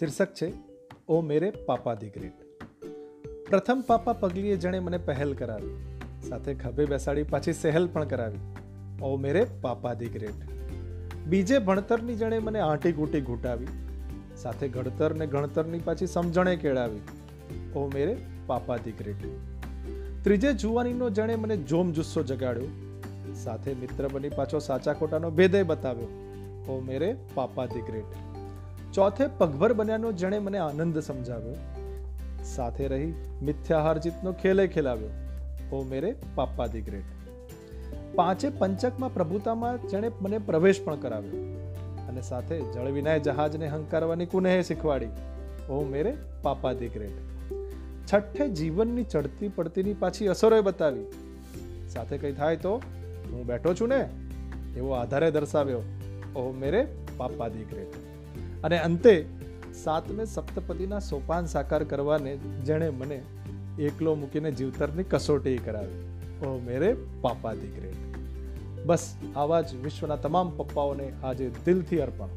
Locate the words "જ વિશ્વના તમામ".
69.60-70.50